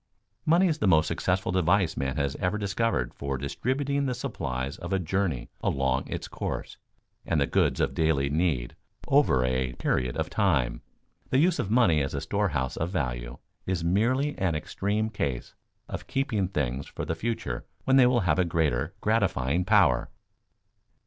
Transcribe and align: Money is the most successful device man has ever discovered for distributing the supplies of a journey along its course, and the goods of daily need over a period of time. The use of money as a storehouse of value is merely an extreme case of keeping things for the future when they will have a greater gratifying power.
Money 0.47 0.67
is 0.67 0.79
the 0.79 0.87
most 0.87 1.05
successful 1.05 1.51
device 1.51 1.95
man 1.95 2.15
has 2.15 2.35
ever 2.37 2.57
discovered 2.57 3.13
for 3.13 3.37
distributing 3.37 4.07
the 4.07 4.15
supplies 4.15 4.77
of 4.79 4.91
a 4.91 4.97
journey 4.97 5.47
along 5.61 6.07
its 6.07 6.27
course, 6.27 6.77
and 7.23 7.39
the 7.39 7.45
goods 7.45 7.79
of 7.79 7.93
daily 7.93 8.27
need 8.27 8.75
over 9.07 9.45
a 9.45 9.73
period 9.73 10.17
of 10.17 10.27
time. 10.27 10.81
The 11.29 11.37
use 11.37 11.59
of 11.59 11.69
money 11.69 12.01
as 12.01 12.15
a 12.15 12.21
storehouse 12.21 12.77
of 12.77 12.89
value 12.89 13.37
is 13.67 13.83
merely 13.83 14.35
an 14.39 14.55
extreme 14.55 15.11
case 15.11 15.53
of 15.87 16.07
keeping 16.07 16.47
things 16.47 16.87
for 16.87 17.05
the 17.05 17.13
future 17.13 17.67
when 17.83 17.97
they 17.97 18.07
will 18.07 18.21
have 18.21 18.39
a 18.39 18.43
greater 18.43 18.95
gratifying 19.01 19.65
power. 19.65 20.09